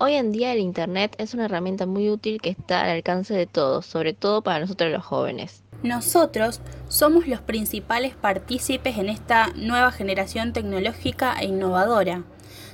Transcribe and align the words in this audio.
Hoy 0.00 0.14
en 0.14 0.30
día 0.30 0.52
el 0.52 0.60
Internet 0.60 1.16
es 1.18 1.34
una 1.34 1.46
herramienta 1.46 1.84
muy 1.84 2.08
útil 2.08 2.40
que 2.40 2.50
está 2.50 2.82
al 2.82 2.90
alcance 2.90 3.34
de 3.34 3.46
todos, 3.46 3.84
sobre 3.84 4.12
todo 4.12 4.42
para 4.42 4.60
nosotros 4.60 4.92
los 4.92 5.04
jóvenes. 5.04 5.64
Nosotros 5.82 6.60
somos 6.86 7.26
los 7.26 7.40
principales 7.40 8.14
partícipes 8.14 8.96
en 8.96 9.08
esta 9.08 9.48
nueva 9.56 9.90
generación 9.90 10.52
tecnológica 10.52 11.34
e 11.40 11.46
innovadora, 11.46 12.22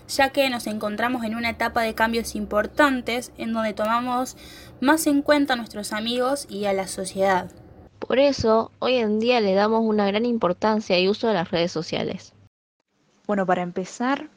ya 0.07 0.29
que 0.33 0.51
nos 0.51 0.67
encontramos 0.67 1.25
en 1.25 1.35
una 1.35 1.49
etapa 1.49 1.81
de 1.81 1.95
cambios 1.95 2.37
importantes 2.37 3.33
en 3.39 3.55
donde 3.55 3.73
tomamos 3.73 4.37
más 4.83 5.07
en 5.07 5.23
cuenta 5.23 5.55
a 5.55 5.57
nuestros 5.57 5.95
amigos 5.95 6.47
y 6.51 6.67
a 6.67 6.75
la 6.75 6.87
sociedad. 6.89 7.51
Por 8.01 8.19
eso, 8.19 8.71
hoy 8.81 8.97
en 8.97 9.19
día 9.19 9.41
le 9.41 9.55
damos 9.55 9.81
una 9.83 10.07
gran 10.07 10.27
importancia 10.27 10.99
y 10.99 11.09
uso 11.09 11.29
de 11.29 11.35
las 11.35 11.51
redes 11.51 11.73
sociales. 11.73 12.35
Bueno, 13.27 13.47
para 13.47 13.63
empezar, 13.63 14.29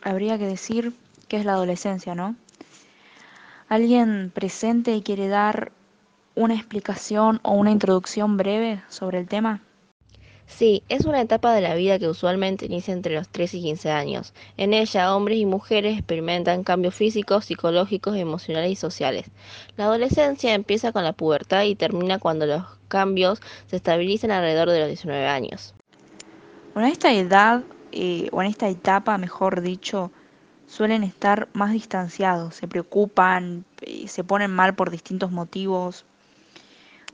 habría 0.00 0.38
que 0.38 0.46
decir 0.46 0.94
que 1.34 1.40
es 1.40 1.46
la 1.46 1.54
adolescencia, 1.54 2.14
¿no? 2.14 2.36
¿Alguien 3.68 4.30
presente 4.32 4.94
y 4.94 5.02
quiere 5.02 5.26
dar 5.26 5.72
una 6.36 6.54
explicación 6.54 7.40
o 7.42 7.54
una 7.54 7.72
introducción 7.72 8.36
breve 8.36 8.84
sobre 8.88 9.18
el 9.18 9.26
tema? 9.26 9.60
Sí, 10.46 10.84
es 10.88 11.06
una 11.06 11.20
etapa 11.20 11.52
de 11.52 11.60
la 11.60 11.74
vida 11.74 11.98
que 11.98 12.06
usualmente 12.06 12.66
inicia 12.66 12.94
entre 12.94 13.16
los 13.16 13.28
3 13.30 13.52
y 13.54 13.62
15 13.62 13.90
años. 13.90 14.32
En 14.56 14.74
ella, 14.74 15.12
hombres 15.16 15.38
y 15.38 15.44
mujeres 15.44 15.98
experimentan 15.98 16.62
cambios 16.62 16.94
físicos, 16.94 17.46
psicológicos, 17.46 18.16
emocionales 18.16 18.70
y 18.70 18.76
sociales. 18.76 19.26
La 19.76 19.86
adolescencia 19.86 20.54
empieza 20.54 20.92
con 20.92 21.02
la 21.02 21.14
pubertad 21.14 21.64
y 21.64 21.74
termina 21.74 22.20
cuando 22.20 22.46
los 22.46 22.62
cambios 22.86 23.40
se 23.66 23.74
estabilizan 23.74 24.30
alrededor 24.30 24.70
de 24.70 24.78
los 24.78 24.86
19 24.86 25.26
años. 25.26 25.74
Bueno, 26.74 26.88
esta 26.88 27.12
edad, 27.12 27.64
eh, 27.90 28.28
o 28.30 28.40
en 28.40 28.46
esta 28.46 28.68
etapa, 28.68 29.18
mejor 29.18 29.62
dicho, 29.62 30.12
suelen 30.66 31.04
estar 31.04 31.48
más 31.52 31.72
distanciados, 31.72 32.54
se 32.54 32.68
preocupan, 32.68 33.64
eh, 33.82 34.08
se 34.08 34.24
ponen 34.24 34.50
mal 34.50 34.74
por 34.74 34.90
distintos 34.90 35.30
motivos. 35.30 36.04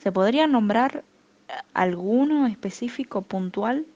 ¿Se 0.03 0.13
podría 0.13 0.47
nombrar 0.47 1.05
alguno 1.75 2.47
específico, 2.47 3.23
puntual? 3.23 3.87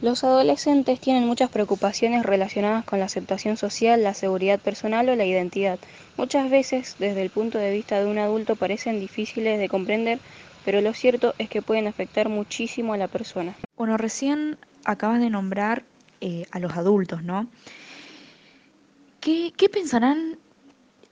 Los 0.00 0.22
adolescentes 0.22 1.00
tienen 1.00 1.26
muchas 1.26 1.50
preocupaciones 1.50 2.24
relacionadas 2.26 2.84
con 2.84 2.98
la 2.98 3.06
aceptación 3.06 3.56
social, 3.56 4.02
la 4.02 4.12
seguridad 4.12 4.60
personal 4.60 5.08
o 5.08 5.16
la 5.16 5.24
identidad. 5.24 5.78
Muchas 6.16 6.50
veces, 6.50 6.96
desde 6.98 7.22
el 7.22 7.30
punto 7.30 7.58
de 7.58 7.72
vista 7.72 7.98
de 7.98 8.06
un 8.06 8.18
adulto, 8.18 8.56
parecen 8.56 9.00
difíciles 9.00 9.58
de 9.58 9.68
comprender, 9.68 10.18
pero 10.64 10.80
lo 10.80 10.92
cierto 10.92 11.34
es 11.38 11.48
que 11.48 11.62
pueden 11.62 11.86
afectar 11.86 12.28
muchísimo 12.28 12.92
a 12.92 12.98
la 12.98 13.08
persona. 13.08 13.54
Bueno, 13.76 13.96
recién 13.96 14.58
acabas 14.84 15.20
de 15.20 15.30
nombrar 15.30 15.84
eh, 16.20 16.46
a 16.50 16.58
los 16.58 16.72
adultos, 16.76 17.22
¿no? 17.22 17.46
¿Qué, 19.24 19.70
pensarán 19.72 20.38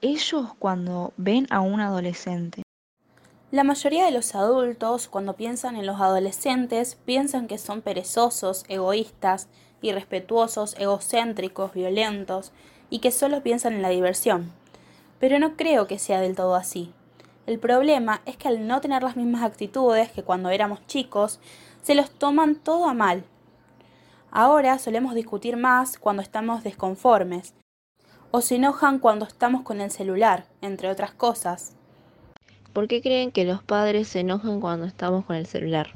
ellos 0.03 0.53
cuando 0.59 1.15
ven 1.17 1.47
a 1.49 1.61
un 1.61 1.81
adolescente? 1.81 2.63
La 3.51 3.65
mayoría 3.65 4.05
de 4.05 4.11
los 4.11 4.35
adultos, 4.35 5.09
cuando 5.09 5.35
piensan 5.35 5.77
en 5.77 5.87
los 5.87 5.99
adolescentes, 5.99 6.99
piensan 7.07 7.49
que 7.49 7.57
son 7.57 7.81
perezosos, 7.81 8.67
egoístas, 8.69 9.49
irrespetuosos, 9.81 10.75
egocéntricos, 10.79 11.73
violentos 11.73 12.53
y 12.91 12.99
que 12.99 13.13
solo 13.13 13.43
piensan 13.43 13.73
en 13.73 13.81
la 13.81 13.89
diversión. 13.89 14.53
Pero 15.19 15.39
no 15.39 15.57
creo 15.57 15.87
que 15.87 15.99
sea 15.99 16.21
del 16.21 16.37
todo 16.37 16.55
así. 16.55 16.93
El 17.47 17.59
problema 17.59 18.21
es 18.27 18.37
que 18.37 18.49
al 18.49 18.67
no 18.67 18.83
tener 18.83 19.03
las 19.03 19.17
mismas 19.17 19.43
actitudes 19.43 20.13
que 20.13 20.23
cuando 20.23 20.51
éramos 20.51 20.87
chicos, 20.87 21.41
se 21.81 21.95
los 21.95 22.11
toman 22.11 22.57
todo 22.57 22.91
a 22.91 22.93
mal. 22.93 23.25
Ahora 24.31 24.79
solemos 24.79 25.15
discutir 25.15 25.57
más 25.57 25.97
cuando 25.97 26.21
estamos 26.21 26.63
desconformes, 26.63 27.55
o 28.33 28.41
se 28.41 28.57
enojan 28.57 28.99
cuando 28.99 29.27
estamos 29.27 29.63
con 29.63 29.83
el 29.83 29.91
celular, 29.91 30.47
entre 30.63 30.89
otras 30.89 31.13
cosas. 31.13 31.75
¿Por 32.73 32.89
qué 32.89 33.03
creen 33.03 33.31
que 33.31 33.45
los 33.45 33.63
padres 33.63 34.09
se 34.09 34.21
enojan 34.21 34.59
cuando 34.59 34.87
estamos 34.87 35.27
con 35.27 35.37
el 35.37 35.47
celular? 35.47 35.91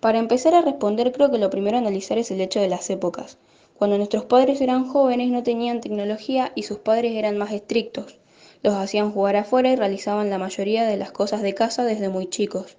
Para 0.00 0.18
empezar 0.18 0.52
a 0.54 0.62
responder 0.62 1.12
creo 1.12 1.30
que 1.30 1.38
lo 1.38 1.50
primero 1.50 1.76
a 1.76 1.80
analizar 1.80 2.18
es 2.18 2.32
el 2.32 2.40
hecho 2.40 2.60
de 2.60 2.68
las 2.68 2.90
épocas. 2.90 3.38
Cuando 3.78 3.96
nuestros 3.96 4.24
padres 4.24 4.60
eran 4.60 4.84
jóvenes 4.84 5.30
no 5.30 5.44
tenían 5.44 5.80
tecnología 5.80 6.50
y 6.56 6.64
sus 6.64 6.78
padres 6.78 7.12
eran 7.12 7.38
más 7.38 7.52
estrictos. 7.52 8.18
Los 8.64 8.74
hacían 8.74 9.12
jugar 9.12 9.36
afuera 9.36 9.70
y 9.70 9.76
realizaban 9.76 10.30
la 10.30 10.38
mayoría 10.38 10.84
de 10.84 10.96
las 10.96 11.12
cosas 11.12 11.40
de 11.40 11.54
casa 11.54 11.84
desde 11.84 12.08
muy 12.08 12.26
chicos. 12.26 12.76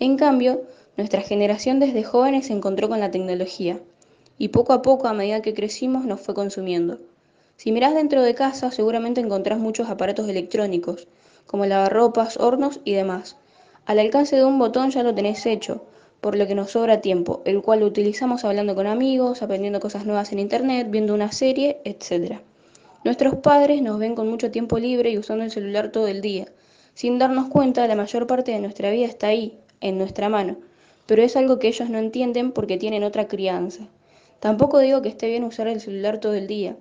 En 0.00 0.16
cambio, 0.16 0.62
nuestra 0.96 1.20
generación 1.20 1.78
desde 1.78 2.02
jóvenes 2.02 2.46
se 2.46 2.52
encontró 2.52 2.88
con 2.88 2.98
la 2.98 3.12
tecnología 3.12 3.78
y 4.38 4.48
poco 4.48 4.72
a 4.72 4.82
poco 4.82 5.06
a 5.06 5.14
medida 5.14 5.40
que 5.40 5.54
crecimos 5.54 6.04
nos 6.04 6.20
fue 6.20 6.34
consumiendo. 6.34 6.98
Si 7.58 7.72
mirás 7.72 7.92
dentro 7.92 8.22
de 8.22 8.36
casa, 8.36 8.70
seguramente 8.70 9.20
encontrás 9.20 9.58
muchos 9.58 9.90
aparatos 9.90 10.28
electrónicos, 10.28 11.08
como 11.44 11.66
lavarropas, 11.66 12.36
hornos 12.36 12.78
y 12.84 12.92
demás. 12.92 13.36
Al 13.84 13.98
alcance 13.98 14.36
de 14.36 14.44
un 14.44 14.60
botón 14.60 14.92
ya 14.92 15.02
lo 15.02 15.12
tenés 15.12 15.44
hecho, 15.44 15.82
por 16.20 16.36
lo 16.36 16.46
que 16.46 16.54
nos 16.54 16.70
sobra 16.70 17.00
tiempo, 17.00 17.42
el 17.46 17.60
cual 17.60 17.80
lo 17.80 17.86
utilizamos 17.86 18.44
hablando 18.44 18.76
con 18.76 18.86
amigos, 18.86 19.42
aprendiendo 19.42 19.80
cosas 19.80 20.06
nuevas 20.06 20.30
en 20.30 20.38
internet, 20.38 20.86
viendo 20.88 21.14
una 21.14 21.32
serie, 21.32 21.80
etc. 21.82 22.38
Nuestros 23.02 23.34
padres 23.34 23.82
nos 23.82 23.98
ven 23.98 24.14
con 24.14 24.28
mucho 24.28 24.52
tiempo 24.52 24.78
libre 24.78 25.10
y 25.10 25.18
usando 25.18 25.42
el 25.42 25.50
celular 25.50 25.90
todo 25.90 26.06
el 26.06 26.20
día. 26.20 26.46
Sin 26.94 27.18
darnos 27.18 27.48
cuenta, 27.48 27.88
la 27.88 27.96
mayor 27.96 28.28
parte 28.28 28.52
de 28.52 28.60
nuestra 28.60 28.92
vida 28.92 29.06
está 29.06 29.26
ahí, 29.26 29.58
en 29.80 29.98
nuestra 29.98 30.28
mano, 30.28 30.58
pero 31.06 31.24
es 31.24 31.34
algo 31.34 31.58
que 31.58 31.66
ellos 31.66 31.90
no 31.90 31.98
entienden 31.98 32.52
porque 32.52 32.76
tienen 32.76 33.02
otra 33.02 33.26
crianza. 33.26 33.88
Tampoco 34.38 34.78
digo 34.78 35.02
que 35.02 35.08
esté 35.08 35.26
bien 35.26 35.42
usar 35.42 35.66
el 35.66 35.80
celular 35.80 36.20
todo 36.20 36.34
el 36.34 36.46
día, 36.46 36.76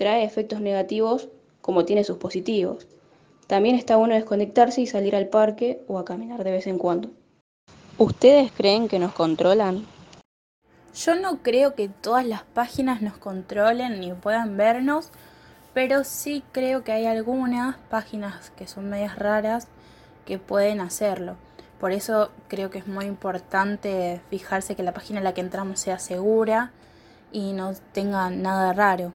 trae 0.00 0.24
efectos 0.24 0.62
negativos 0.62 1.28
como 1.60 1.84
tiene 1.84 2.04
sus 2.04 2.16
positivos. 2.16 2.86
También 3.46 3.76
está 3.76 3.96
bueno 3.96 4.14
desconectarse 4.14 4.80
y 4.80 4.86
salir 4.86 5.14
al 5.14 5.28
parque 5.28 5.82
o 5.88 5.98
a 5.98 6.06
caminar 6.06 6.42
de 6.42 6.52
vez 6.52 6.66
en 6.66 6.78
cuando. 6.78 7.10
¿Ustedes 7.98 8.50
creen 8.50 8.88
que 8.88 8.98
nos 8.98 9.12
controlan? 9.12 9.84
Yo 10.94 11.16
no 11.16 11.42
creo 11.42 11.74
que 11.74 11.90
todas 11.90 12.24
las 12.24 12.44
páginas 12.44 13.02
nos 13.02 13.18
controlen 13.18 14.00
ni 14.00 14.14
puedan 14.14 14.56
vernos, 14.56 15.10
pero 15.74 16.02
sí 16.04 16.42
creo 16.50 16.82
que 16.82 16.92
hay 16.92 17.04
algunas 17.04 17.76
páginas 17.90 18.48
que 18.56 18.66
son 18.66 18.88
medias 18.88 19.18
raras 19.18 19.68
que 20.24 20.38
pueden 20.38 20.80
hacerlo. 20.80 21.36
Por 21.78 21.92
eso 21.92 22.30
creo 22.48 22.70
que 22.70 22.78
es 22.78 22.86
muy 22.86 23.04
importante 23.04 24.22
fijarse 24.30 24.76
que 24.76 24.82
la 24.82 24.94
página 24.94 25.18
en 25.18 25.24
la 25.24 25.34
que 25.34 25.42
entramos 25.42 25.78
sea 25.78 25.98
segura 25.98 26.72
y 27.32 27.52
no 27.52 27.74
tenga 27.92 28.30
nada 28.30 28.72
raro. 28.72 29.12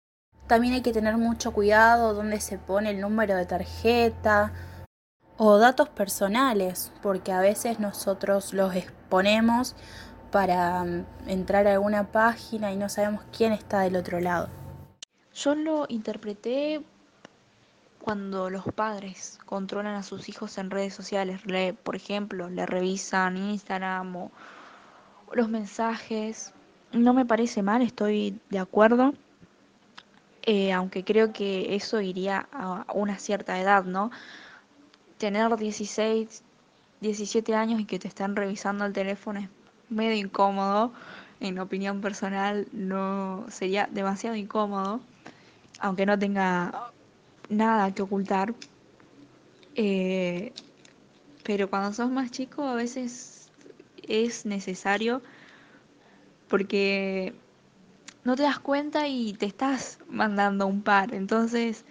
También 0.48 0.76
hay 0.76 0.82
que 0.82 0.94
tener 0.94 1.18
mucho 1.18 1.52
cuidado 1.54 2.14
donde 2.14 2.40
se 2.40 2.60
pone 2.60 2.92
el 2.92 3.02
número 3.02 3.36
de 3.36 3.48
tarjeta 3.48 4.54
o 5.38 5.58
datos 5.58 5.90
personales, 5.90 6.92
porque 7.02 7.32
a 7.32 7.42
veces 7.42 7.80
nosotros 7.80 8.54
los 8.54 8.76
exponemos 8.76 9.76
para 10.32 10.84
mm, 10.84 11.06
entrar 11.28 11.66
a 11.66 11.74
alguna 11.74 12.12
página 12.12 12.72
y 12.72 12.78
no 12.78 12.90
sabemos 12.90 13.24
quién 13.36 13.54
está 13.54 13.82
del 13.82 13.96
otro 13.96 14.20
lado. 14.20 14.50
Yo 15.34 15.56
lo 15.56 15.86
interpreté 15.90 16.84
cuando 18.00 18.52
los 18.52 18.66
padres 18.66 19.40
controlan 19.48 19.96
a 19.96 20.04
sus 20.04 20.30
hijos 20.30 20.60
en 20.60 20.70
redes 20.70 20.94
sociales, 20.94 21.42
por 21.84 21.96
ejemplo, 21.96 22.50
le 22.52 22.68
revisan 22.68 23.36
Instagram 23.36 24.16
o 24.16 24.32
los 25.34 25.50
mensajes. 25.50 26.54
No 26.94 27.16
me 27.16 27.26
parece 27.26 27.64
mal, 27.64 27.82
estoy 27.82 28.40
de 28.52 28.60
acuerdo 28.60 29.16
eh, 30.46 30.72
aunque 30.72 31.04
creo 31.04 31.34
que 31.34 31.76
eso 31.76 32.02
iría 32.02 32.48
a 32.52 32.86
una 32.94 33.18
cierta 33.18 33.60
edad, 33.60 33.84
¿no? 33.84 34.12
Tener 35.18 35.56
16, 35.56 36.44
17 37.02 37.56
años 37.56 37.80
y 37.80 37.86
que 37.86 37.98
te 37.98 38.08
están 38.08 38.36
revisando 38.36 38.86
el 38.86 38.94
teléfono 38.94 39.40
es 39.40 39.50
medio 39.90 40.14
incómodo, 40.14 40.94
en 41.40 41.60
opinión 41.60 42.00
personal 42.02 42.68
no 42.72 43.46
sería 43.50 43.90
demasiado 43.92 44.36
incómodo, 44.36 45.02
aunque 45.80 46.06
no 46.06 46.18
tenga 46.18 46.92
nada 47.50 47.94
que 47.94 48.04
ocultar. 48.04 48.54
Eh, 49.76 50.54
pero 51.44 51.70
cuando 51.70 51.92
sos 51.92 52.10
más 52.10 52.32
chico 52.32 52.64
a 52.64 52.76
veces 52.76 53.50
es 54.08 54.46
necesario 54.46 55.22
porque 56.48 57.34
no 58.26 58.36
te 58.36 58.44
das 58.44 58.60
cuenta 58.60 59.08
y 59.08 59.34
te 59.34 59.46
estás 59.46 60.00
mandando 60.10 60.68
un 60.68 60.82
par. 60.82 61.14
Entonces, 61.14 61.86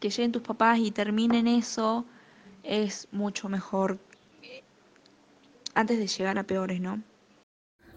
que 0.00 0.08
lleguen 0.08 0.32
tus 0.32 0.42
papás 0.42 0.78
y 0.78 0.92
terminen 0.92 1.46
eso 1.48 2.06
es 2.62 3.08
mucho 3.12 3.48
mejor 3.48 3.98
eh, 4.42 4.62
antes 5.74 5.98
de 5.98 6.06
llegar 6.06 6.38
a 6.38 6.44
peores, 6.44 6.80
¿no? 6.80 7.02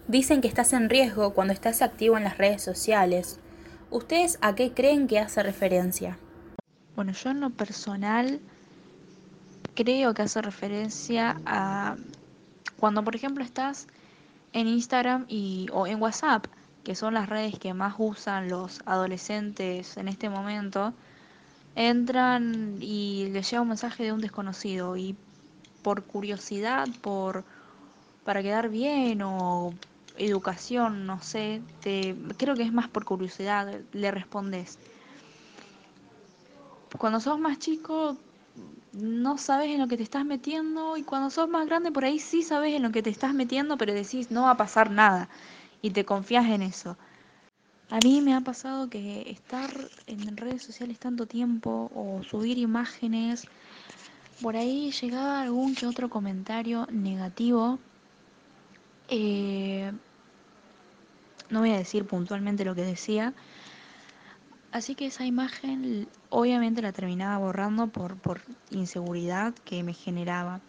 Dicen 0.08 0.40
que 0.40 0.48
estás 0.48 0.72
en 0.72 0.90
riesgo 0.90 1.32
cuando 1.34 1.54
estás 1.54 1.80
activo 1.80 2.16
en 2.16 2.24
las 2.24 2.36
redes 2.36 2.62
sociales. 2.62 3.38
¿Ustedes 3.90 4.38
a 4.42 4.54
qué 4.54 4.72
creen 4.72 5.06
que 5.06 5.20
hace 5.20 5.42
referencia? 5.42 6.18
Bueno, 6.96 7.12
yo 7.12 7.30
en 7.30 7.40
lo 7.40 7.50
personal 7.50 8.40
creo 9.74 10.14
que 10.14 10.22
hace 10.22 10.42
referencia 10.42 11.40
a 11.46 11.96
cuando, 12.80 13.04
por 13.04 13.14
ejemplo, 13.14 13.44
estás 13.44 13.86
en 14.52 14.66
Instagram 14.66 15.26
y, 15.28 15.68
o 15.72 15.86
en 15.86 16.02
WhatsApp 16.02 16.46
que 16.88 16.94
son 16.94 17.12
las 17.12 17.28
redes 17.28 17.58
que 17.58 17.74
más 17.74 17.96
usan 17.98 18.48
los 18.48 18.80
adolescentes 18.86 19.98
en 19.98 20.08
este 20.08 20.30
momento, 20.30 20.94
entran 21.74 22.78
y 22.80 23.28
les 23.30 23.50
llega 23.50 23.60
un 23.60 23.68
mensaje 23.68 24.04
de 24.04 24.12
un 24.14 24.22
desconocido 24.22 24.96
y 24.96 25.14
por 25.82 26.04
curiosidad, 26.04 26.88
por 27.02 27.44
para 28.24 28.42
quedar 28.42 28.70
bien 28.70 29.20
o 29.20 29.74
educación, 30.16 31.04
no 31.04 31.20
sé, 31.20 31.60
te, 31.82 32.16
creo 32.38 32.56
que 32.56 32.62
es 32.62 32.72
más 32.72 32.88
por 32.88 33.04
curiosidad, 33.04 33.82
le 33.92 34.10
respondes. 34.10 34.78
Cuando 36.96 37.20
sos 37.20 37.38
más 37.38 37.58
chico 37.58 38.16
no 38.94 39.36
sabes 39.36 39.68
en 39.68 39.80
lo 39.80 39.88
que 39.88 39.98
te 39.98 40.04
estás 40.04 40.24
metiendo 40.24 40.96
y 40.96 41.02
cuando 41.02 41.28
sos 41.28 41.50
más 41.50 41.66
grande 41.66 41.92
por 41.92 42.06
ahí 42.06 42.18
sí 42.18 42.42
sabes 42.42 42.74
en 42.74 42.82
lo 42.82 42.92
que 42.92 43.02
te 43.02 43.10
estás 43.10 43.34
metiendo, 43.34 43.76
pero 43.76 43.92
decís 43.92 44.30
no 44.30 44.44
va 44.44 44.52
a 44.52 44.56
pasar 44.56 44.90
nada 44.90 45.28
y 45.82 45.90
te 45.90 46.04
confías 46.04 46.46
en 46.46 46.62
eso. 46.62 46.96
A 47.90 47.98
mí 48.04 48.20
me 48.20 48.34
ha 48.34 48.40
pasado 48.40 48.90
que 48.90 49.30
estar 49.30 49.70
en 50.06 50.36
redes 50.36 50.62
sociales 50.62 50.98
tanto 50.98 51.26
tiempo 51.26 51.90
o 51.94 52.22
subir 52.22 52.58
imágenes, 52.58 53.48
por 54.42 54.56
ahí 54.56 54.92
llegaba 54.92 55.40
algún 55.40 55.74
que 55.74 55.86
otro 55.86 56.08
comentario 56.08 56.86
negativo. 56.92 57.78
Eh, 59.08 59.90
no 61.50 61.60
voy 61.60 61.72
a 61.72 61.78
decir 61.78 62.06
puntualmente 62.06 62.64
lo 62.64 62.74
que 62.74 62.84
decía. 62.84 63.32
Así 64.70 64.94
que 64.94 65.06
esa 65.06 65.24
imagen 65.24 66.08
obviamente 66.28 66.82
la 66.82 66.92
terminaba 66.92 67.38
borrando 67.38 67.86
por, 67.88 68.16
por 68.16 68.42
inseguridad 68.70 69.54
que 69.64 69.82
me 69.82 69.94
generaba. 69.94 70.60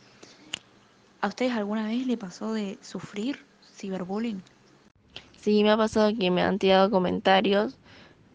¿A 1.21 1.27
ustedes 1.27 1.51
alguna 1.51 1.85
vez 1.85 2.07
le 2.07 2.17
pasó 2.17 2.53
de 2.53 2.79
sufrir 2.81 3.45
ciberbullying? 3.75 4.41
Sí, 5.41 5.63
me 5.63 5.71
ha 5.71 5.77
pasado 5.77 6.11
que 6.17 6.31
me 6.31 6.41
han 6.41 6.59
tirado 6.59 6.91
comentarios. 6.91 7.79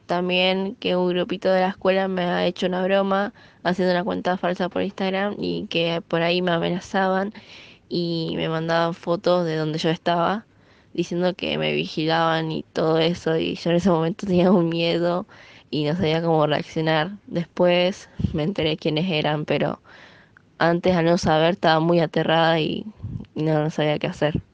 También 0.06 0.77
que 0.77 0.97
un 0.97 1.09
grupito 1.11 1.51
de 1.51 1.61
la 1.62 1.71
escuela 1.71 2.09
me 2.09 2.25
ha 2.25 2.47
hecho 2.47 2.67
una 2.67 2.85
broma 2.85 3.35
haciendo 3.65 3.95
una 3.95 4.05
cuenta 4.05 4.39
falsa 4.39 4.69
por 4.71 4.83
Instagram 4.83 5.37
y 5.39 5.69
que 5.69 6.03
por 6.09 6.23
ahí 6.23 6.43
me 6.43 6.53
amenazaban 6.53 7.35
y 7.91 8.35
me 8.37 8.49
mandaban 8.51 8.95
fotos 8.95 9.47
de 9.47 9.56
donde 9.56 9.79
yo 9.81 9.91
estaba 9.91 10.47
diciendo 10.95 11.35
que 11.37 11.59
me 11.59 11.75
vigilaban 11.75 12.53
y 12.53 12.65
todo 12.75 12.99
eso 13.01 13.39
y 13.39 13.56
yo 13.56 13.71
en 13.71 13.77
ese 13.79 13.91
momento 13.91 14.27
tenía 14.29 14.53
un 14.53 14.71
miedo 14.71 15.27
y 15.71 15.85
no 15.87 15.97
sabía 15.97 16.23
cómo 16.23 16.47
reaccionar. 16.49 17.12
Después 17.29 18.11
me 18.35 18.45
enteré 18.45 18.79
quiénes 18.79 19.11
eran, 19.11 19.47
pero 19.47 19.83
antes 20.59 20.97
al 20.97 21.06
no 21.06 21.19
saber 21.19 21.55
estaba 21.55 21.81
muy 21.81 22.01
aterrada 22.01 22.61
y 22.61 22.87
no, 23.37 23.65
no 23.65 23.71
sabía 23.71 24.01
qué 24.01 24.09
hacer. 24.09 24.45